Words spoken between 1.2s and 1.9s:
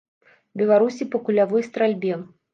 кулявой